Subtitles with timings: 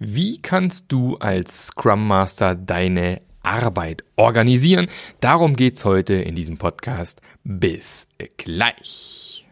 [0.00, 4.86] Wie kannst du als Scrum Master deine Arbeit organisieren?
[5.18, 7.20] Darum geht's heute in diesem Podcast.
[7.42, 8.06] Bis
[8.36, 9.44] gleich.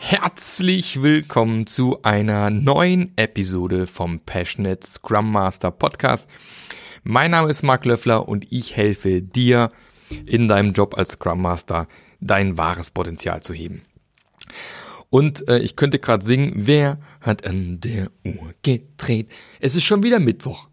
[0.00, 6.26] Herzlich willkommen zu einer neuen Episode vom Passionate Scrum Master Podcast.
[7.04, 9.70] Mein Name ist Marc Löffler und ich helfe dir
[10.26, 11.86] in deinem Job als Scrum Master
[12.20, 13.82] dein wahres Potenzial zu heben.
[15.10, 19.28] Und äh, ich könnte gerade singen, wer hat an der Uhr gedreht?
[19.60, 20.68] Es ist schon wieder Mittwoch.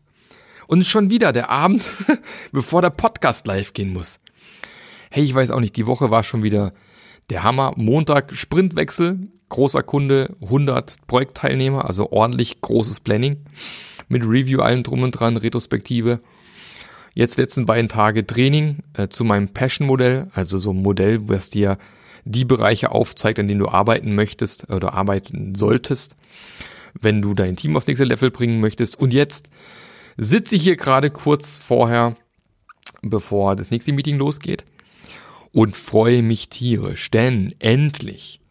[0.68, 1.86] Und schon wieder der Abend,
[2.52, 4.20] bevor der Podcast live gehen muss.
[5.12, 6.74] Hey, ich weiß auch nicht, die Woche war schon wieder
[7.30, 7.74] der Hammer.
[7.76, 13.46] Montag Sprintwechsel, großer Kunde, 100 Projektteilnehmer, also ordentlich großes Planning
[14.08, 16.20] mit Review allem drum und dran, Retrospektive.
[17.14, 21.78] Jetzt letzten beiden Tage Training äh, zu meinem Passion-Modell, also so ein Modell, was dir
[22.26, 26.16] die Bereiche aufzeigt, an denen du arbeiten möchtest oder arbeiten solltest,
[27.00, 29.00] wenn du dein Team aufs nächste Level bringen möchtest.
[29.00, 29.50] Und jetzt
[30.18, 32.16] sitze ich hier gerade kurz vorher,
[33.02, 34.66] bevor das nächste Meeting losgeht
[35.54, 38.42] und freue mich tierisch, denn endlich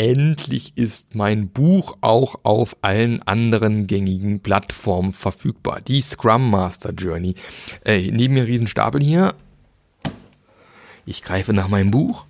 [0.00, 5.82] endlich ist mein Buch auch auf allen anderen gängigen Plattformen verfügbar.
[5.86, 7.34] Die Scrum Master Journey.
[7.84, 9.34] Äh, neben mir riesen Stapel hier.
[11.04, 12.24] Ich greife nach meinem Buch.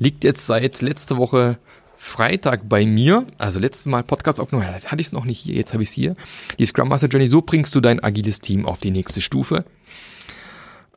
[0.00, 1.60] Liegt jetzt seit letzter Woche
[1.96, 5.72] Freitag bei mir, also letztes Mal Podcast aufgenommen, hatte ich es noch nicht hier, jetzt
[5.72, 6.16] habe ich es hier.
[6.58, 9.64] Die Scrum Master Journey, so bringst du dein agiles Team auf die nächste Stufe.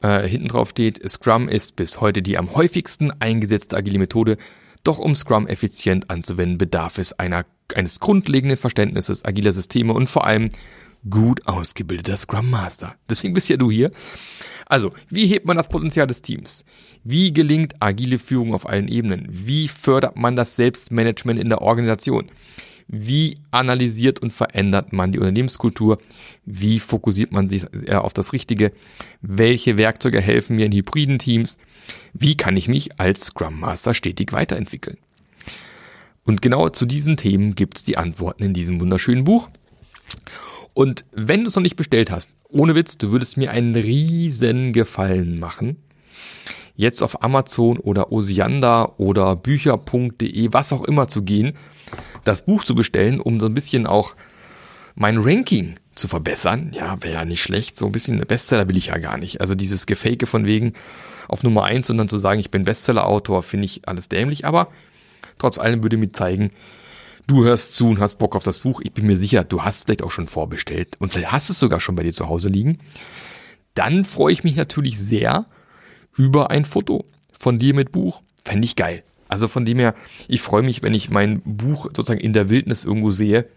[0.01, 4.39] Äh, hinten drauf steht, Scrum ist bis heute die am häufigsten eingesetzte agile Methode
[4.83, 10.25] doch um Scrum effizient anzuwenden, bedarf es einer, eines grundlegenden Verständnisses agiler Systeme und vor
[10.25, 10.49] allem
[11.09, 12.95] gut ausgebildeter Scrum Master.
[13.09, 13.91] Deswegen bist ja du hier.
[14.65, 16.63] Also, wie hebt man das Potenzial des Teams?
[17.03, 19.27] Wie gelingt agile Führung auf allen Ebenen?
[19.29, 22.31] Wie fördert man das Selbstmanagement in der Organisation?
[22.87, 25.99] Wie analysiert und verändert man die Unternehmenskultur?
[26.45, 28.71] Wie fokussiert man sich auf das Richtige?
[29.21, 31.57] Welche Werkzeuge helfen mir in hybriden Teams?
[32.13, 34.97] Wie kann ich mich als Scrum Master stetig weiterentwickeln?
[36.25, 39.49] Und genau zu diesen Themen gibt es die Antworten in diesem wunderschönen Buch.
[40.73, 44.73] Und wenn du es noch nicht bestellt hast, ohne Witz, du würdest mir einen riesen
[44.73, 45.77] Gefallen machen,
[46.75, 51.53] jetzt auf Amazon oder Osiander oder bücher.de, was auch immer zu gehen
[52.23, 54.15] das Buch zu bestellen, um so ein bisschen auch
[54.95, 56.71] mein Ranking zu verbessern.
[56.73, 57.77] Ja, wäre ja nicht schlecht.
[57.77, 59.41] So ein bisschen Bestseller will ich ja gar nicht.
[59.41, 60.73] Also dieses Gefake von wegen
[61.27, 64.45] auf Nummer eins und dann zu sagen, ich bin Bestseller-Autor, finde ich alles dämlich.
[64.45, 64.69] Aber
[65.37, 66.51] trotz allem würde mir zeigen,
[67.27, 68.81] du hörst zu und hast Bock auf das Buch.
[68.83, 71.79] Ich bin mir sicher, du hast vielleicht auch schon vorbestellt und vielleicht hast es sogar
[71.79, 72.79] schon bei dir zu Hause liegen.
[73.75, 75.45] Dann freue ich mich natürlich sehr
[76.15, 78.21] über ein Foto von dir mit Buch.
[78.45, 79.03] Fände ich geil.
[79.33, 79.95] Also von dem her,
[80.27, 83.47] ich freue mich, wenn ich mein Buch sozusagen in der Wildnis irgendwo sehe.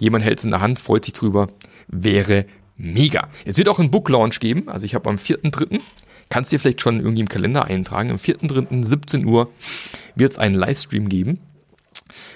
[0.00, 1.50] Jemand hält es in der Hand, freut sich drüber.
[1.86, 3.28] Wäre mega.
[3.44, 4.68] Es wird auch einen Book Launch geben.
[4.68, 5.80] Also ich habe am 4.3.
[6.30, 8.10] Kannst dir vielleicht schon irgendwie im Kalender eintragen.
[8.10, 8.84] Am 4.3.
[8.84, 9.52] 17 Uhr
[10.16, 11.38] wird es einen Livestream geben.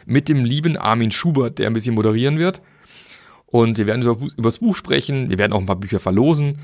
[0.06, 2.62] Mit dem lieben Armin Schubert, der ein bisschen moderieren wird.
[3.46, 5.30] Und wir werden über, über das Buch sprechen.
[5.30, 6.60] Wir werden auch ein paar Bücher verlosen.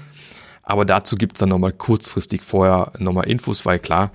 [0.62, 4.12] Aber dazu gibt es dann nochmal kurzfristig vorher nochmal Infos, weil klar,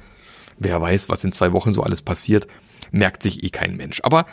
[0.59, 2.47] Wer weiß, was in zwei Wochen so alles passiert,
[2.91, 4.01] merkt sich eh kein Mensch.
[4.03, 4.25] Aber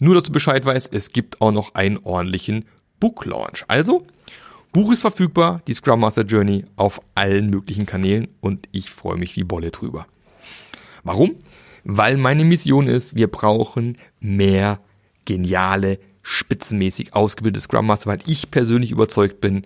[0.00, 2.64] nur, dass du Bescheid weißt, es gibt auch noch einen ordentlichen
[3.00, 3.64] Book Launch.
[3.68, 4.04] Also,
[4.72, 9.36] Buch ist verfügbar, die Scrum Master Journey auf allen möglichen Kanälen und ich freue mich
[9.36, 10.06] wie Bolle drüber.
[11.04, 11.36] Warum?
[11.84, 14.80] Weil meine Mission ist, wir brauchen mehr
[15.24, 19.62] geniale, spitzenmäßig ausgebildete Scrum Master, weil ich persönlich überzeugt bin,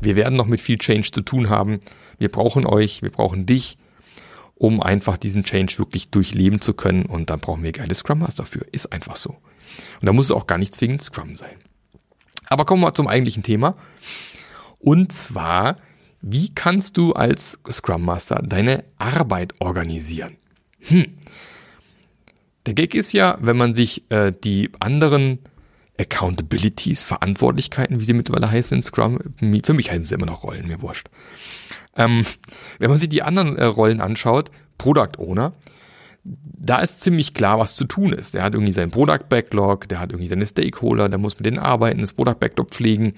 [0.00, 1.78] wir werden noch mit viel Change zu tun haben.
[2.18, 3.78] Wir brauchen euch, wir brauchen dich,
[4.62, 7.04] um einfach diesen Change wirklich durchleben zu können.
[7.04, 8.64] Und da brauchen wir geile Scrum Master dafür.
[8.70, 9.30] Ist einfach so.
[9.30, 11.56] Und da muss es auch gar nicht zwingend Scrum sein.
[12.46, 13.74] Aber kommen wir zum eigentlichen Thema.
[14.78, 15.74] Und zwar,
[16.20, 20.36] wie kannst du als Scrum Master deine Arbeit organisieren?
[20.78, 21.06] Hm.
[22.66, 25.40] Der Gag ist ja, wenn man sich äh, die anderen
[25.98, 29.18] Accountabilities, Verantwortlichkeiten, wie sie mittlerweile heißen in Scrum,
[29.64, 31.08] für mich heißen sie immer noch Rollen, mir wurscht.
[31.96, 32.24] Ähm,
[32.78, 35.52] wenn man sich die anderen äh, Rollen anschaut, Product Owner,
[36.24, 38.34] da ist ziemlich klar, was zu tun ist.
[38.34, 41.58] Der hat irgendwie seinen Product Backlog, der hat irgendwie seine Stakeholder, der muss mit denen
[41.58, 43.14] arbeiten, das Product Backlog pflegen.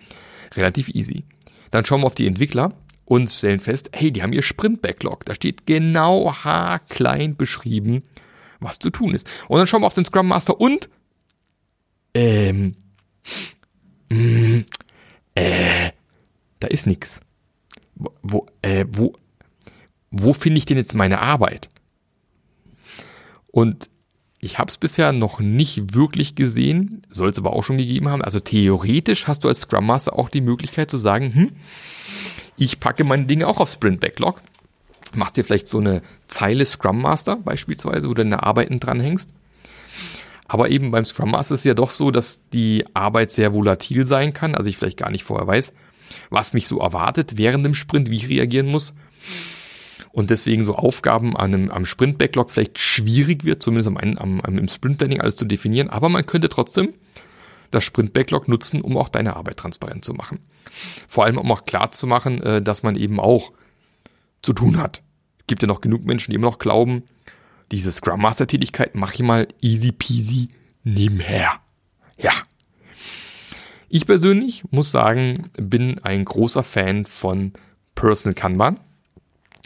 [0.56, 1.24] Relativ easy.
[1.70, 2.72] Dann schauen wir auf die Entwickler
[3.04, 5.24] und stellen fest, hey, die haben ihr Sprint Backlog.
[5.26, 8.02] Da steht genau haarklein beschrieben,
[8.60, 9.26] was zu tun ist.
[9.48, 10.88] Und dann schauen wir auf den Scrum Master und,
[12.14, 12.74] ähm,
[14.10, 14.64] mh, mm,
[15.34, 15.90] äh,
[16.60, 17.20] da ist nix.
[17.94, 19.14] Wo, äh, wo,
[20.10, 21.68] wo finde ich denn jetzt meine Arbeit?
[23.48, 23.88] Und
[24.40, 28.22] ich habe es bisher noch nicht wirklich gesehen, soll es aber auch schon gegeben haben.
[28.22, 31.52] Also theoretisch hast du als Scrum Master auch die Möglichkeit zu sagen, hm,
[32.56, 34.42] ich packe meine Dinge auch auf Sprint Backlog.
[35.14, 39.30] Machst dir vielleicht so eine Zeile Scrum Master beispielsweise, wo du deine Arbeiten dranhängst.
[40.46, 44.06] Aber eben beim Scrum Master ist es ja doch so, dass die Arbeit sehr volatil
[44.06, 44.54] sein kann.
[44.54, 45.72] Also ich vielleicht gar nicht vorher weiß,
[46.30, 48.94] was mich so erwartet während dem Sprint, wie ich reagieren muss.
[50.12, 54.58] Und deswegen so Aufgaben an einem, am Sprint-Backlog vielleicht schwierig wird, zumindest am, am, am,
[54.58, 55.90] im Sprint-Planning alles zu definieren.
[55.90, 56.94] Aber man könnte trotzdem
[57.72, 60.38] das Sprint-Backlog nutzen, um auch deine Arbeit transparent zu machen.
[61.08, 63.52] Vor allem, um auch klar zu machen, äh, dass man eben auch
[64.42, 65.02] zu tun hat.
[65.40, 67.02] Es gibt ja noch genug Menschen, die immer noch glauben,
[67.72, 70.50] diese Scrum Master Tätigkeit mache ich mal easy peasy
[70.84, 71.60] nebenher.
[72.16, 72.32] Ja.
[73.94, 77.52] Ich persönlich muss sagen, bin ein großer Fan von
[77.94, 78.80] Personal Kanban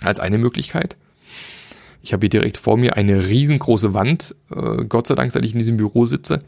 [0.03, 0.99] als eine Möglichkeit.
[2.03, 5.55] Ich habe hier direkt vor mir eine riesengroße Wand, äh, Gott sei Dank, seit ich
[5.55, 6.43] in diesem Büro sitze.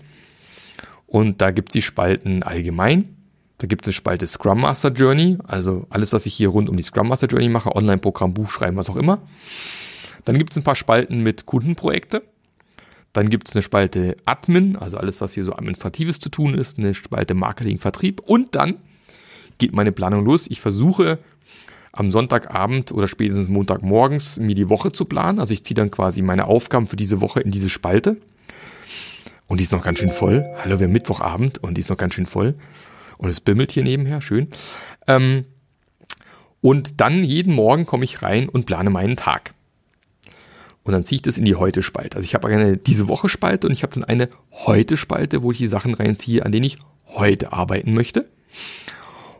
[1.06, 3.17] Und da gibt es die Spalten allgemein.
[3.56, 6.77] Da gibt es eine Spalte Scrum Master Journey, also alles, was ich hier rund um
[6.77, 9.23] die Scrum Master Journey mache, Online-Programm, Buch schreiben, was auch immer.
[10.27, 12.25] Dann gibt es ein paar Spalten mit Kundenprojekte.
[13.12, 16.78] Dann gibt es eine Spalte Admin, also alles, was hier so administratives zu tun ist,
[16.78, 18.20] eine Spalte Marketing, Vertrieb.
[18.20, 18.76] Und dann
[19.58, 20.46] geht meine Planung los.
[20.48, 21.18] Ich versuche
[21.92, 25.40] am Sonntagabend oder spätestens Montagmorgens mir die Woche zu planen.
[25.40, 28.16] Also ich ziehe dann quasi meine Aufgaben für diese Woche in diese Spalte.
[29.48, 30.44] Und die ist noch ganz schön voll.
[30.62, 32.54] Hallo, wir haben Mittwochabend und die ist noch ganz schön voll.
[33.18, 34.48] Und es bimmelt hier nebenher, schön.
[35.08, 35.44] Ähm,
[36.60, 39.54] und dann jeden Morgen komme ich rein und plane meinen Tag.
[40.82, 42.17] Und dann ziehe ich das in die Heute-Spalte.
[42.17, 45.69] Also ich habe eine diese Woche-Spalte und ich habe dann eine Heute-Spalte, wo ich die
[45.69, 48.29] Sachen reinziehe, an denen ich heute arbeiten möchte.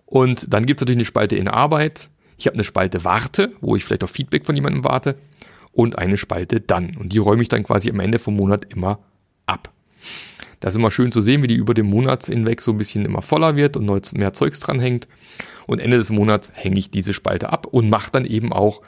[0.07, 2.11] Und dann gibt es natürlich eine Spalte in Arbeit.
[2.37, 5.17] Ich habe eine Spalte Warte, wo ich vielleicht auf Feedback von jemandem warte.
[5.73, 6.97] Und eine Spalte Dann.
[6.97, 8.99] Und die räume ich dann quasi am Ende vom Monat immer
[9.47, 9.71] ab.
[10.59, 13.05] Das ist immer schön zu sehen, wie die über den Monat hinweg so ein bisschen
[13.05, 15.09] immer voller wird und mehr Zeugs dran hängt.
[15.67, 18.83] Und Ende des Monats hänge ich diese Spalte ab und mache dann eben auch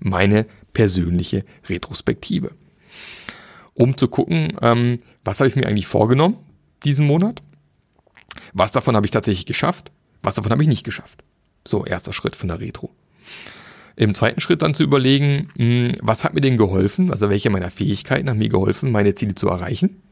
[0.00, 2.50] meine persönliche Retrospektive.
[3.72, 6.36] Um zu gucken, ähm, was habe ich mir eigentlich vorgenommen
[6.84, 7.42] diesen Monat?
[8.52, 9.90] Was davon habe ich tatsächlich geschafft?
[10.22, 11.24] Was davon habe ich nicht geschafft?
[11.66, 12.90] So, erster Schritt von der Retro.
[13.96, 17.10] Im zweiten Schritt dann zu überlegen, mh, hm, was hat mir denn geholfen?
[17.10, 20.02] Also welche meiner Fähigkeiten haben mir geholfen, meine Ziele zu erreichen?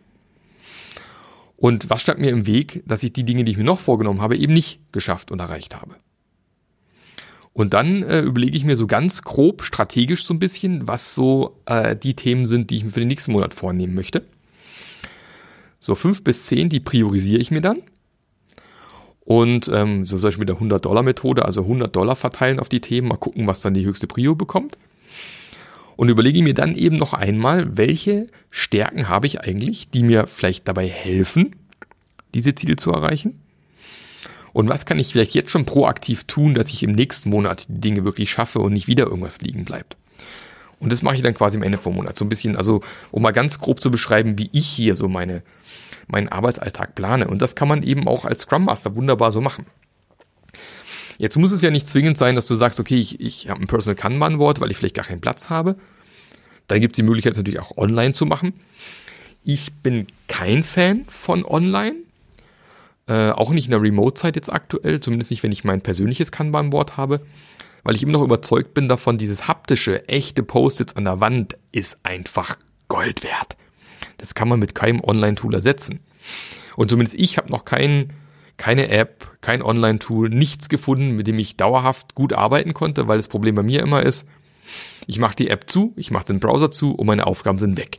[1.57, 4.21] Und was stand mir im Weg, dass ich die Dinge, die ich mir noch vorgenommen
[4.21, 5.97] habe, eben nicht geschafft und erreicht habe?
[7.55, 11.61] Und dann äh, überlege ich mir so ganz grob strategisch so ein bisschen, was so
[11.67, 14.25] äh, die Themen sind, die ich mir für den nächsten Monat vornehmen möchte.
[15.79, 17.83] So fünf bis zehn, die priorisiere ich mir dann.
[19.25, 23.09] Und ähm, so zum Beispiel mit der 100-Dollar-Methode, also 100 Dollar verteilen auf die Themen,
[23.09, 24.79] mal gucken, was dann die höchste Prio bekommt.
[25.97, 30.67] Und überlege mir dann eben noch einmal, welche Stärken habe ich eigentlich, die mir vielleicht
[30.67, 31.55] dabei helfen,
[32.35, 33.42] diese Ziele zu erreichen.
[34.53, 37.81] Und was kann ich vielleicht jetzt schon proaktiv tun, dass ich im nächsten Monat die
[37.81, 39.97] Dinge wirklich schaffe und nicht wieder irgendwas liegen bleibt.
[40.79, 42.19] Und das mache ich dann quasi am Ende vom Monat.
[42.19, 42.83] So ein bisschen, also
[43.13, 45.43] um mal ganz grob zu beschreiben, wie ich hier so meine,
[46.09, 47.29] meinen Arbeitsalltag plane.
[47.29, 49.67] Und das kann man eben auch als Scrum Master wunderbar so machen.
[51.19, 53.69] Jetzt muss es ja nicht zwingend sein, dass du sagst, okay, ich, ich habe ein
[53.69, 55.77] Personal Kanban-Board, weil ich vielleicht gar keinen Platz habe.
[56.67, 58.53] Dann gibt es die Möglichkeit, natürlich auch online zu machen.
[59.45, 61.95] Ich bin kein Fan von online.
[63.09, 66.97] Äh, auch nicht in der Remote-Zeit jetzt aktuell, zumindest nicht, wenn ich mein persönliches Kanban-Board
[66.97, 67.21] habe,
[67.83, 72.01] weil ich immer noch überzeugt bin davon, dieses haptische, echte Post-its an der Wand ist
[72.05, 72.57] einfach
[72.89, 73.57] Gold wert.
[74.19, 76.01] Das kann man mit keinem Online-Tool ersetzen.
[76.77, 78.13] Und zumindest ich habe noch keinen
[78.57, 83.27] keine App, kein Online-Tool, nichts gefunden, mit dem ich dauerhaft gut arbeiten konnte, weil das
[83.29, 84.27] Problem bei mir immer ist,
[85.07, 87.99] ich mache die App zu, ich mache den Browser zu und meine Aufgaben sind weg.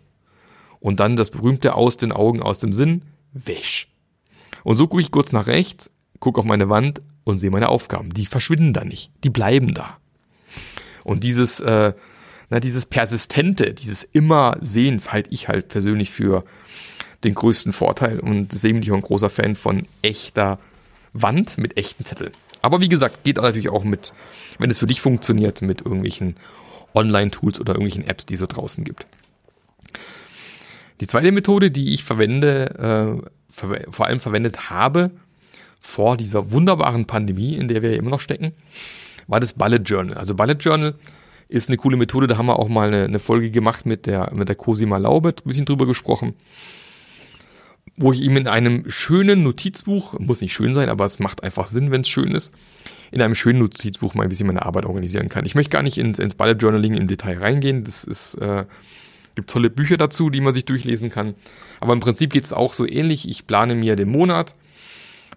[0.79, 3.92] Und dann das berühmte aus den Augen, aus dem Sinn, wäsch.
[4.63, 8.13] Und so gucke ich kurz nach rechts, gucke auf meine Wand und sehe meine Aufgaben.
[8.13, 9.97] Die verschwinden da nicht, die bleiben da.
[11.03, 11.93] Und dieses, äh,
[12.49, 16.43] na, dieses Persistente, dieses immer Sehen, halte ich halt persönlich für
[17.23, 18.19] den größten Vorteil.
[18.19, 20.59] Und deswegen bin ich auch ein großer Fan von echter
[21.13, 22.31] Wand mit echten Zetteln.
[22.61, 24.13] Aber wie gesagt, geht natürlich auch mit,
[24.57, 26.35] wenn es für dich funktioniert, mit irgendwelchen
[26.93, 29.05] Online-Tools oder irgendwelchen Apps, die es so draußen gibt.
[31.01, 35.11] Die zweite Methode, die ich verwende, äh, vor allem verwendet habe
[35.79, 38.53] vor dieser wunderbaren Pandemie, in der wir immer noch stecken,
[39.27, 40.17] war das Bullet Journal.
[40.17, 40.95] Also Bullet Journal
[41.49, 44.31] ist eine coole Methode, da haben wir auch mal eine, eine Folge gemacht mit der,
[44.33, 46.33] mit der Cosima Laube, ein bisschen drüber gesprochen
[47.95, 51.67] wo ich ihm in einem schönen Notizbuch, muss nicht schön sein, aber es macht einfach
[51.67, 52.53] Sinn, wenn es schön ist,
[53.11, 55.45] in einem schönen Notizbuch mal ein bisschen meine Arbeit organisieren kann.
[55.45, 57.83] Ich möchte gar nicht ins, ins Bullet Journaling im Detail reingehen.
[57.83, 58.65] Das ist, äh,
[59.35, 61.35] gibt tolle Bücher dazu, die man sich durchlesen kann.
[61.79, 63.27] Aber im Prinzip geht es auch so ähnlich.
[63.27, 64.55] Ich plane mir den Monat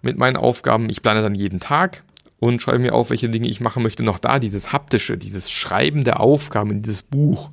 [0.01, 0.89] mit meinen Aufgaben.
[0.89, 2.03] Ich plane dann jeden Tag
[2.39, 4.03] und schreibe mir auf, welche Dinge ich machen möchte.
[4.03, 7.49] Noch da, dieses haptische, dieses Schreiben der Aufgaben in dieses Buch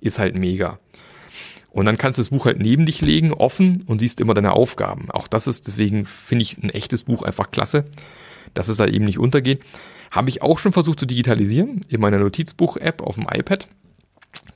[0.00, 0.78] ist halt mega.
[1.70, 4.54] Und dann kannst du das Buch halt neben dich legen, offen und siehst immer deine
[4.54, 5.10] Aufgaben.
[5.10, 7.84] Auch das ist, deswegen finde ich ein echtes Buch einfach klasse,
[8.54, 9.62] dass es halt eben nicht untergeht.
[10.10, 13.68] Habe ich auch schon versucht zu digitalisieren in meiner Notizbuch-App auf dem iPad.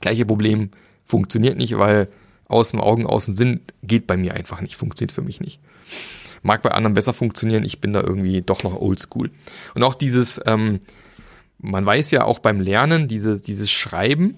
[0.01, 0.71] Gleiche Problem,
[1.05, 2.07] funktioniert nicht, weil
[2.47, 5.59] außen Augen, außen Sinn geht bei mir einfach nicht, funktioniert für mich nicht.
[6.43, 9.31] Mag bei anderen besser funktionieren, ich bin da irgendwie doch noch oldschool.
[9.73, 10.79] Und auch dieses, ähm,
[11.57, 14.35] man weiß ja auch beim Lernen, diese, dieses Schreiben,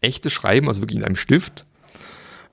[0.00, 1.64] echtes Schreiben, also wirklich in einem Stift,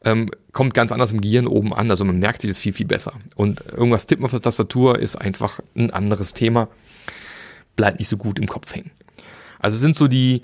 [0.04, 1.90] ähm, kommt ganz anders im Gehirn oben an.
[1.92, 3.14] Also man merkt sich das viel, viel besser.
[3.36, 6.70] Und irgendwas tippen auf der Tastatur ist einfach ein anderes Thema.
[7.76, 8.92] Bleibt nicht so gut im Kopf hängen.
[9.60, 10.44] Also sind so die,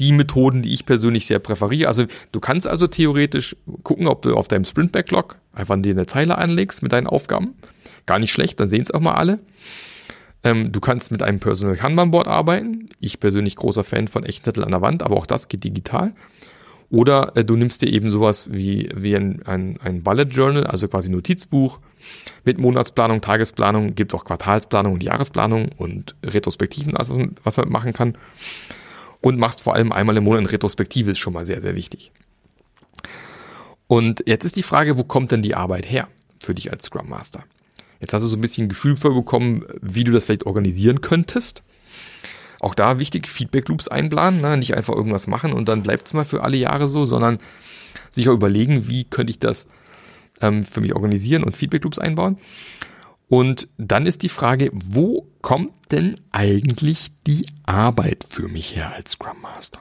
[0.00, 1.88] die Methoden, die ich persönlich sehr präferiere.
[1.88, 6.06] Also du kannst also theoretisch gucken, ob du auf deinem Sprint Backlog einfach dir eine
[6.06, 7.54] Zeile anlegst mit deinen Aufgaben.
[8.06, 9.38] Gar nicht schlecht, dann sehen es auch mal alle.
[10.42, 12.88] Ähm, du kannst mit einem Personal Kanban Board arbeiten.
[13.00, 16.12] Ich persönlich großer Fan von Echtzettel an der Wand, aber auch das geht digital.
[16.90, 20.86] Oder äh, du nimmst dir eben sowas wie, wie ein, ein, ein Bullet Journal, also
[20.86, 21.80] quasi Notizbuch
[22.44, 27.94] mit Monatsplanung, Tagesplanung, gibt es auch Quartalsplanung und Jahresplanung und Retrospektiven, also was man machen
[27.94, 28.18] kann.
[29.24, 32.12] Und machst vor allem einmal im Monat eine Retrospektive, ist schon mal sehr, sehr wichtig.
[33.86, 36.08] Und jetzt ist die Frage, wo kommt denn die Arbeit her
[36.40, 37.42] für dich als Scrum Master?
[38.00, 41.00] Jetzt hast du so ein bisschen ein Gefühl für bekommen, wie du das vielleicht organisieren
[41.00, 41.62] könntest.
[42.60, 44.58] Auch da wichtig, Feedback Loops einplanen, ne?
[44.58, 47.38] nicht einfach irgendwas machen und dann bleibt es mal für alle Jahre so, sondern
[48.10, 49.68] sich auch überlegen, wie könnte ich das
[50.42, 52.36] ähm, für mich organisieren und Feedback Loops einbauen.
[53.34, 59.10] Und dann ist die Frage, wo kommt denn eigentlich die Arbeit für mich her als
[59.10, 59.80] Scrum Master?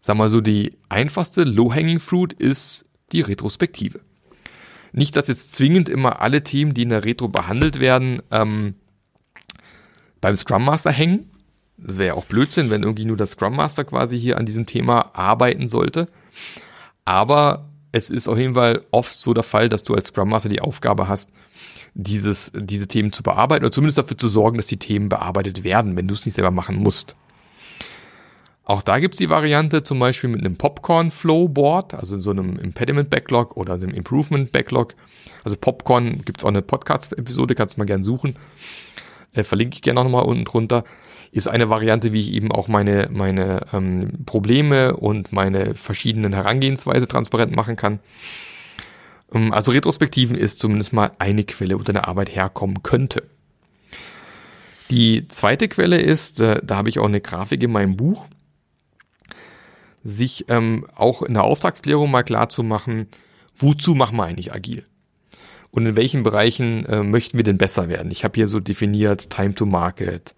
[0.00, 4.00] Sag mal so, die einfachste Low-Hanging Fruit ist die Retrospektive.
[4.92, 8.76] Nicht, dass jetzt zwingend immer alle Themen, die in der Retro behandelt werden, ähm,
[10.22, 11.28] beim Scrum Master hängen.
[11.76, 14.64] Das wäre ja auch Blödsinn, wenn irgendwie nur der Scrum Master quasi hier an diesem
[14.64, 16.08] Thema arbeiten sollte.
[17.04, 20.48] Aber es ist auf jeden Fall oft so der Fall, dass du als Scrum Master
[20.48, 21.30] die Aufgabe hast,
[21.94, 25.96] dieses, diese Themen zu bearbeiten oder zumindest dafür zu sorgen, dass die Themen bearbeitet werden,
[25.96, 27.16] wenn du es nicht selber machen musst.
[28.64, 32.30] Auch da gibt es die Variante zum Beispiel mit einem Popcorn Flow Board, also so
[32.30, 34.94] einem Impediment Backlog oder einem Improvement Backlog.
[35.42, 38.36] Also Popcorn gibt es auch eine Podcast-Episode, kannst du mal gern suchen
[39.34, 40.84] äh, verlinke ich gerne nochmal unten drunter,
[41.32, 47.06] ist eine Variante, wie ich eben auch meine, meine ähm, Probleme und meine verschiedenen Herangehensweise
[47.06, 48.00] transparent machen kann.
[49.32, 53.22] Ähm, also Retrospektiven ist zumindest mal eine Quelle, wo deine Arbeit herkommen könnte.
[54.90, 58.26] Die zweite Quelle ist, äh, da habe ich auch eine Grafik in meinem Buch,
[60.02, 63.06] sich ähm, auch in der Auftragsklärung mal klar zu machen,
[63.56, 64.84] wozu machen wir eigentlich agil?
[65.70, 68.10] und in welchen Bereichen äh, möchten wir denn besser werden.
[68.10, 70.34] Ich habe hier so definiert Time to Market,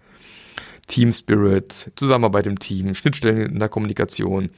[0.87, 4.49] Team Spirit, Zusammenarbeit im Team, Schnittstellen in der Kommunikation,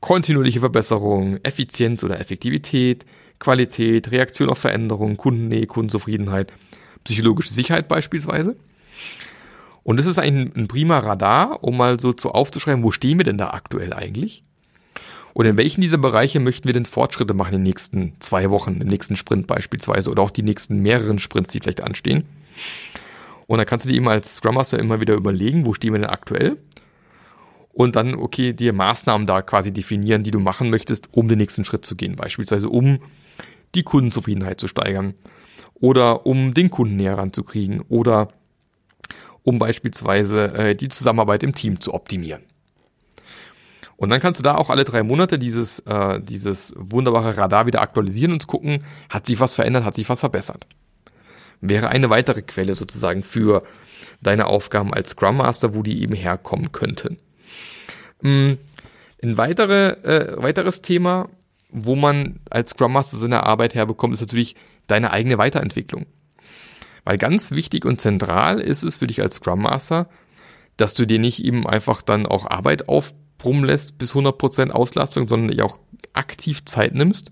[0.00, 3.04] kontinuierliche Verbesserung, Effizienz oder Effektivität,
[3.38, 6.52] Qualität, Reaktion auf Veränderungen, Kundennähe, Kundenzufriedenheit,
[7.04, 8.56] psychologische Sicherheit beispielsweise.
[9.82, 13.24] Und das ist ein, ein prima Radar, um mal so zu aufzuschreiben, wo stehen wir
[13.24, 14.42] denn da aktuell eigentlich?
[15.32, 18.80] Und in welchen dieser Bereiche möchten wir denn Fortschritte machen in den nächsten zwei Wochen,
[18.80, 22.24] im nächsten Sprint beispielsweise oder auch die nächsten mehreren Sprints, die vielleicht anstehen?
[23.46, 26.00] Und dann kannst du dir immer als Scrum Master immer wieder überlegen, wo stehen wir
[26.00, 26.56] denn aktuell?
[27.72, 31.64] Und dann, okay, dir Maßnahmen da quasi definieren, die du machen möchtest, um den nächsten
[31.64, 32.16] Schritt zu gehen.
[32.16, 33.00] Beispielsweise um
[33.74, 35.14] die Kundenzufriedenheit zu steigern
[35.74, 38.28] oder um den Kunden näher ranzukriegen oder
[39.42, 42.42] um beispielsweise äh, die Zusammenarbeit im Team zu optimieren.
[43.96, 47.80] Und dann kannst du da auch alle drei Monate dieses, äh, dieses wunderbare Radar wieder
[47.80, 50.66] aktualisieren und gucken, hat sich was verändert, hat sich was verbessert.
[51.60, 53.62] Wäre eine weitere Quelle sozusagen für
[54.20, 57.18] deine Aufgaben als Scrum Master, wo die eben herkommen könnten.
[58.22, 58.58] Hm,
[59.22, 61.28] ein weitere, äh, weiteres Thema,
[61.70, 66.06] wo man als Scrum Master seine Arbeit herbekommt, ist natürlich deine eigene Weiterentwicklung.
[67.04, 70.08] Weil ganz wichtig und zentral ist es für dich als Scrum Master,
[70.76, 75.56] dass du dir nicht eben einfach dann auch Arbeit aufbaust, rumlässt bis 100% Auslastung, sondern
[75.56, 75.78] dir auch
[76.12, 77.30] aktiv Zeit nimmst,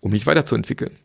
[0.00, 0.96] um dich weiterzuentwickeln.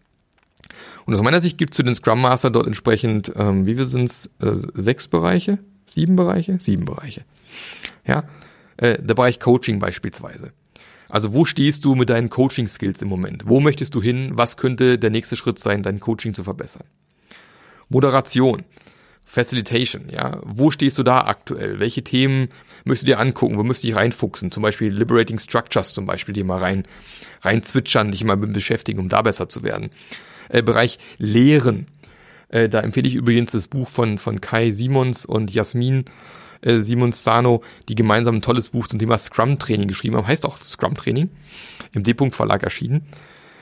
[1.05, 3.85] Und aus meiner Sicht gibt es zu den Scrum Master dort entsprechend, ähm, wie wir
[3.85, 7.23] sind es, äh, sechs Bereiche, sieben Bereiche, sieben Bereiche.
[8.05, 8.23] Ja,
[8.77, 10.51] äh, der Bereich Coaching beispielsweise.
[11.09, 13.47] Also wo stehst du mit deinen Coaching-Skills im Moment?
[13.47, 14.31] Wo möchtest du hin?
[14.33, 16.83] Was könnte der nächste Schritt sein, dein Coaching zu verbessern?
[17.89, 18.63] Moderation.
[19.25, 20.39] Facilitation, ja.
[20.43, 21.79] Wo stehst du da aktuell?
[21.79, 22.49] Welche Themen
[22.83, 23.57] müsst du dir angucken?
[23.57, 24.51] Wo müsst du dich reinfuchsen?
[24.51, 26.83] Zum Beispiel Liberating Structures zum Beispiel, die mal rein,
[27.41, 29.91] rein zwitschern, dich mal beschäftigen, um da besser zu werden.
[30.49, 31.87] Äh, Bereich Lehren.
[32.49, 36.05] Äh, da empfehle ich übrigens das Buch von, von Kai Simons und Jasmin
[36.61, 40.27] äh, Simons Sano, die gemeinsam ein tolles Buch zum Thema Scrum Training geschrieben haben.
[40.27, 41.29] Heißt auch Scrum Training.
[41.93, 43.07] Im D-Punkt Verlag erschienen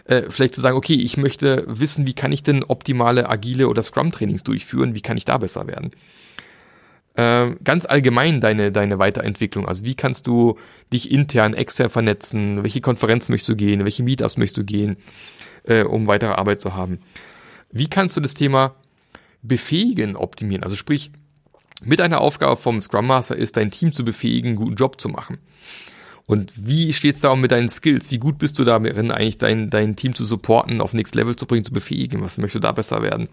[0.08, 3.84] äh, vielleicht zu sagen, okay, ich möchte wissen, wie kann ich denn optimale agile oder
[3.84, 5.92] Scrum-Trainings durchführen, wie kann ich da besser werden?
[7.16, 10.58] Äh, ganz allgemein deine, deine Weiterentwicklung, also wie kannst du
[10.94, 14.98] dich intern, extern vernetzen, welche Konferenzen möchtest du gehen, welche Meetups möchtest du gehen,
[15.68, 17.00] äh, um weitere Arbeit zu haben.
[17.72, 18.76] Wie kannst du das Thema
[19.42, 20.64] befähigen, optimieren?
[20.64, 21.12] Also sprich,
[21.84, 25.10] mit einer Aufgabe vom Scrum Master ist, dein Team zu befähigen, einen guten Job zu
[25.10, 25.38] machen.
[26.26, 28.12] Und wie steht's da mit deinen Skills?
[28.12, 31.46] Wie gut bist du darin, eigentlich dein, dein Team zu supporten, auf Next Level zu
[31.46, 32.22] bringen, zu befähigen?
[32.22, 33.30] Was möchtest du da besser werden?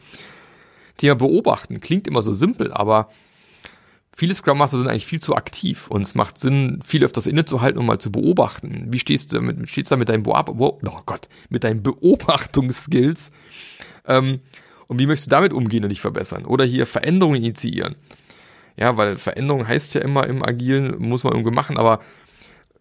[0.96, 3.08] Thema Beobachten klingt immer so simpel, aber
[4.16, 7.78] viele Scrum Master sind eigentlich viel zu aktiv und es macht Sinn, viel öfters innezuhalten
[7.78, 8.86] und mal zu beobachten.
[8.88, 13.32] Wie stehst du damit, stehst du da mit deinen, Beob oh Gott, mit deinen Beobachtungsskills?
[14.06, 14.40] Ähm,
[14.86, 16.44] und wie möchtest du damit umgehen und dich verbessern?
[16.44, 17.96] Oder hier Veränderungen initiieren?
[18.76, 22.00] Ja, weil Veränderung heißt ja immer im Agilen, muss man irgendwie machen, aber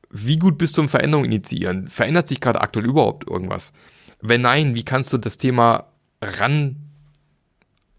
[0.10, 1.88] wie gut bist du im Veränderung initiieren?
[1.88, 3.74] Verändert sich gerade aktuell überhaupt irgendwas?
[4.22, 5.88] Wenn nein, wie kannst du das Thema
[6.22, 6.83] ran,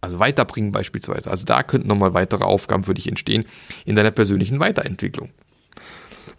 [0.04, 1.30] also weiterbringen beispielsweise?
[1.30, 3.44] Also da könnten nochmal weitere Aufgaben für dich entstehen
[3.84, 5.30] in deiner persönlichen Weiterentwicklung.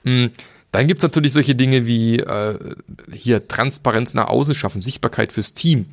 [0.03, 0.31] Hm,
[0.72, 2.60] dann gibt's natürlich solche Dinge wie äh,
[3.13, 5.86] hier Transparenz nach außen schaffen, Sichtbarkeit fürs Team.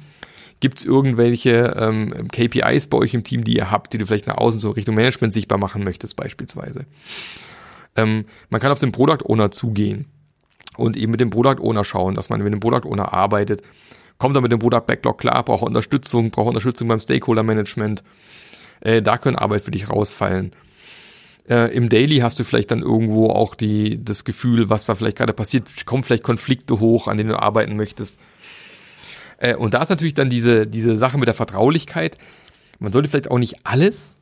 [0.61, 4.37] Gibt's irgendwelche ähm, KPIs bei euch im Team, die ihr habt, die du vielleicht nach
[4.37, 6.87] außen so Richtung Management sichtbar machen möchtest beispielsweise?
[7.97, 10.07] Ähm, man kann auf den Product Owner zugehen
[10.77, 13.63] und eben mit dem Product Owner schauen, dass man mit dem Product Owner arbeitet.
[14.23, 18.05] Kommt er mit dem Product Backlog klar, braucht Unterstützung, braucht Unterstützung beim Stakeholder Management.
[18.81, 20.53] Äh, da können Arbeit für dich rausfallen.
[21.51, 25.17] Äh, Im Daily hast du vielleicht dann irgendwo auch die, das Gefühl, was da vielleicht
[25.17, 25.87] gerade passiert.
[25.87, 28.17] Kommen vielleicht Konflikte hoch, an denen du arbeiten möchtest.
[29.39, 32.17] Äh, und da ist natürlich dann diese, diese Sache mit der Vertraulichkeit.
[32.79, 34.19] Man sollte vielleicht auch nicht alles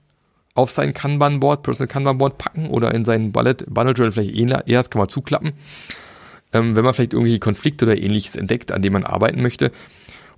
[0.55, 4.89] auf sein Kanban-Board, Personal Kanban-Board packen oder in seinen Bullet, Bullet Journal vielleicht eher, das
[4.89, 5.53] kann man zuklappen.
[6.53, 9.71] Ähm, wenn man vielleicht irgendwie Konflikte oder ähnliches entdeckt, an dem man arbeiten möchte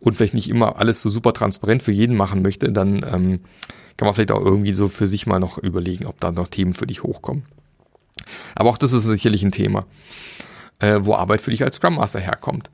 [0.00, 3.40] und vielleicht nicht immer alles so super transparent für jeden machen möchte, dann ähm,
[3.96, 6.74] kann man vielleicht auch irgendwie so für sich mal noch überlegen, ob da noch Themen
[6.74, 7.44] für dich hochkommen.
[8.54, 9.86] Aber auch das ist sicherlich ein Thema,
[10.80, 12.70] äh, wo Arbeit für dich als Scrum Master herkommt.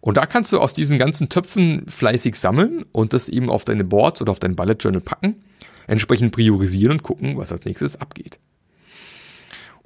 [0.00, 3.84] Und da kannst du aus diesen ganzen Töpfen fleißig sammeln und das eben auf deine
[3.84, 5.42] Boards oder auf dein Bullet Journal packen
[5.90, 8.38] entsprechend priorisieren und gucken, was als nächstes abgeht.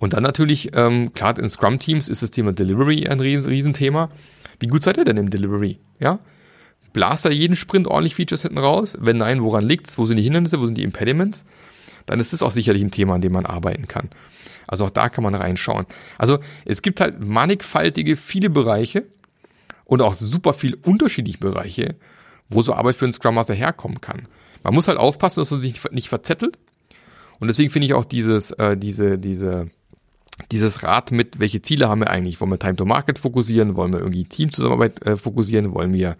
[0.04, 4.10] Und dann natürlich, ähm, klar, in Scrum-Teams ist das Thema Delivery ein Riesenthema.
[4.60, 5.78] Wie gut seid ihr denn im Delivery?
[5.98, 6.18] Ja?
[6.92, 8.98] Blast da jeden Sprint ordentlich Features hinten raus?
[9.00, 9.96] Wenn nein, woran liegt's?
[9.96, 10.60] Wo sind die Hindernisse?
[10.60, 11.46] Wo sind die Impediments?
[12.04, 14.10] Dann ist das auch sicherlich ein Thema, an dem man arbeiten kann.
[14.66, 15.86] Also auch da kann man reinschauen.
[16.18, 19.06] Also es gibt halt mannigfaltige, viele Bereiche
[19.86, 21.94] und auch super viel unterschiedliche Bereiche,
[22.50, 24.28] wo so Arbeit für einen Scrum Master herkommen kann.
[24.64, 26.58] Man muss halt aufpassen, dass man sich nicht verzettelt.
[27.40, 29.70] Und deswegen finde ich auch dieses, äh, diese, diese,
[30.50, 32.40] dieses Rad mit, welche Ziele haben wir eigentlich?
[32.40, 33.76] Wollen wir Time to Market fokussieren?
[33.76, 35.74] Wollen wir irgendwie Teamzusammenarbeit äh, fokussieren?
[35.74, 36.16] Wollen wir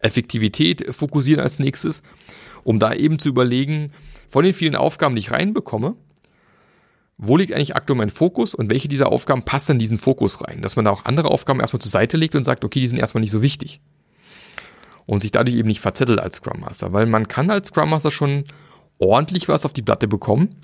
[0.00, 2.02] Effektivität fokussieren als nächstes?
[2.64, 3.90] Um da eben zu überlegen,
[4.28, 5.96] von den vielen Aufgaben, die ich reinbekomme,
[7.18, 10.60] wo liegt eigentlich aktuell mein Fokus und welche dieser Aufgaben passen in diesen Fokus rein?
[10.62, 12.98] Dass man da auch andere Aufgaben erstmal zur Seite legt und sagt, okay, die sind
[12.98, 13.80] erstmal nicht so wichtig
[15.06, 18.10] und sich dadurch eben nicht verzettelt als Scrum Master, weil man kann als Scrum Master
[18.10, 18.44] schon
[18.98, 20.56] ordentlich was auf die Platte bekommen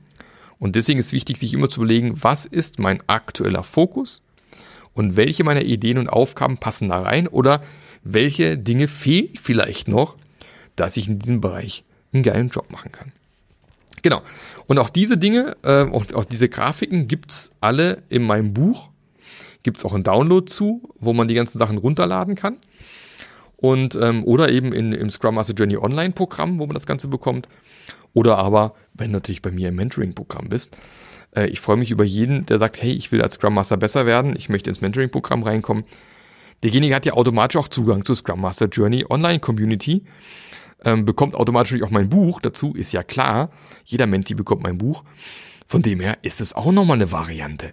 [0.59, 4.23] und deswegen ist wichtig, sich immer zu überlegen, was ist mein aktueller Fokus
[4.95, 7.61] und welche meiner Ideen und Aufgaben passen da rein oder
[8.03, 10.17] welche Dinge fehlen vielleicht noch,
[10.77, 13.13] dass ich in diesem Bereich einen geilen Job machen kann.
[14.03, 14.23] Genau.
[14.67, 18.91] Und auch diese Dinge, äh, auch, auch diese Grafiken gibt's alle in meinem Buch.
[19.63, 22.57] Gibt's auch einen Download zu, wo man die ganzen Sachen runterladen kann.
[23.57, 27.09] Und, ähm, oder eben in, im Scrum Master Journey Online Programm, wo man das Ganze
[27.09, 27.49] bekommt.
[28.15, 30.77] Oder aber, wenn du natürlich bei mir im Mentoring Programm bist.
[31.35, 34.07] Äh, ich freue mich über jeden, der sagt, hey, ich will als Scrum Master besser
[34.07, 35.85] werden, ich möchte ins Mentoring Programm reinkommen.
[36.63, 40.05] Derjenige hat ja automatisch auch Zugang zur Scrum Master Journey Online Community,
[40.85, 42.41] ähm, bekommt automatisch auch mein Buch.
[42.41, 43.51] Dazu ist ja klar,
[43.85, 45.05] jeder Menti bekommt mein Buch.
[45.67, 47.73] Von dem her ist es auch nochmal eine Variante.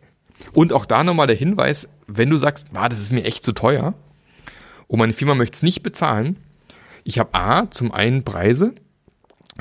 [0.54, 3.54] Und auch da nochmal der Hinweis, wenn du sagst, ah, das ist mir echt zu
[3.54, 3.95] teuer,
[4.88, 6.38] und meine Firma möchte es nicht bezahlen.
[7.04, 8.76] Ich habe A, zum einen Preise,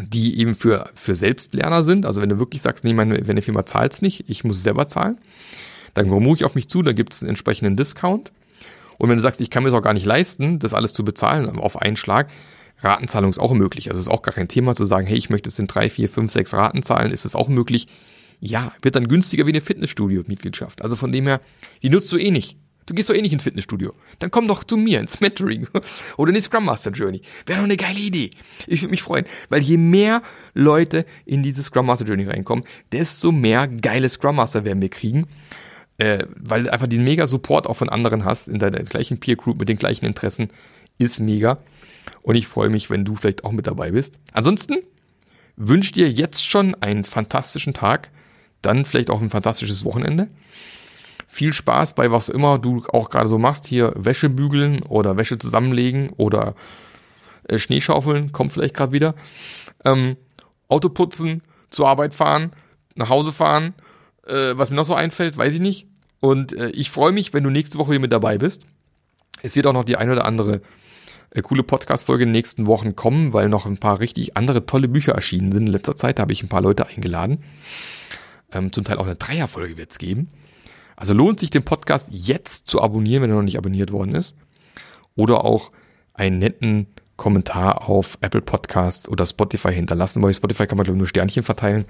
[0.01, 2.07] die eben für, für Selbstlerner sind.
[2.07, 4.59] Also wenn du wirklich sagst, nee, meine, wenn die Firma zahlt es nicht, ich muss
[4.59, 5.19] es selber zahlen,
[5.95, 8.33] dann komm ich auf mich zu, da gibt es einen entsprechenden Discount.
[8.99, 11.05] Und wenn du sagst, ich kann mir es auch gar nicht leisten, das alles zu
[11.05, 12.29] bezahlen auf einen Schlag,
[12.79, 13.89] Ratenzahlung ist auch möglich.
[13.89, 16.09] Also ist auch gar kein Thema zu sagen, hey, ich möchte es in drei, vier,
[16.09, 17.87] fünf, sechs Raten zahlen, ist es auch möglich.
[18.41, 20.83] Ja, wird dann günstiger wie eine Fitnessstudio-Mitgliedschaft.
[20.83, 21.41] Also von dem her,
[21.83, 22.59] die nutzt du eh nicht.
[22.87, 23.95] Du gehst doch eh nicht ins Fitnessstudio.
[24.19, 25.67] Dann komm doch zu mir ins Mentoring
[26.17, 27.23] oder in die Scrum Master Journey.
[27.47, 28.31] Wäre doch eine geile Idee.
[28.67, 33.33] Ich würde mich freuen, weil je mehr Leute in diese Scrum Master Journey reinkommen, desto
[33.33, 35.27] mehr geile Scrum Master werden wir kriegen.
[35.97, 39.37] Äh, weil du einfach den mega Support auch von anderen hast in deiner gleichen Peer
[39.37, 40.49] Group mit den gleichen Interessen
[40.99, 41.59] ist mega.
[42.23, 44.19] Und ich freue mich, wenn du vielleicht auch mit dabei bist.
[44.33, 44.77] Ansonsten
[45.57, 48.11] wünsche dir jetzt schon einen fantastischen Tag,
[48.63, 50.29] dann vielleicht auch ein fantastisches Wochenende.
[51.35, 53.67] Viel Spaß bei was immer du auch gerade so machst.
[53.67, 56.55] Hier Wäsche bügeln oder Wäsche zusammenlegen oder
[57.49, 59.17] äh, Schneeschaufeln, kommt vielleicht gerade wieder.
[59.85, 60.17] Ähm,
[60.69, 62.53] Auto putzen, zur Arbeit fahren,
[62.95, 63.75] nach Hause fahren.
[64.29, 65.89] Äh, was mir noch so einfällt, weiß ich nicht.
[66.21, 68.69] Und äh, ich freue mich, wenn du nächste Woche hier mit dabei bist.
[69.43, 70.61] Es wird auch noch die ein oder andere
[71.31, 74.87] äh, coole Podcast-Folge in den nächsten Wochen kommen, weil noch ein paar richtig andere tolle
[74.87, 75.67] Bücher erschienen sind.
[75.67, 77.43] In letzter Zeit habe ich ein paar Leute eingeladen.
[78.53, 80.29] Ähm, zum Teil auch eine Dreierfolge wird es geben.
[80.97, 84.35] Also lohnt sich den Podcast jetzt zu abonnieren, wenn er noch nicht abonniert worden ist.
[85.17, 85.71] Oder auch
[86.13, 91.01] einen netten Kommentar auf Apple Podcasts oder Spotify hinterlassen, weil Spotify kann man glaube ich
[91.01, 91.85] nur Sternchen verteilen.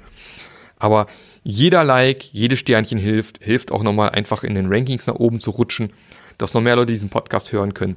[0.78, 1.06] Aber
[1.42, 5.50] jeder Like, jedes Sternchen hilft, hilft auch nochmal einfach in den Rankings nach oben zu
[5.50, 5.92] rutschen,
[6.38, 7.96] dass noch mehr Leute diesen Podcast hören können.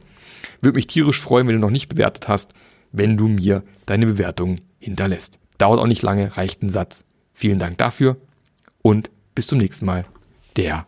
[0.62, 2.54] Würde mich tierisch freuen, wenn du noch nicht bewertet hast,
[2.92, 5.40] wenn du mir deine Bewertung hinterlässt.
[5.58, 7.06] Dauert auch nicht lange, reicht ein Satz.
[7.34, 8.18] Vielen Dank dafür
[8.82, 10.06] und bis zum nächsten Mal.
[10.56, 10.88] Der.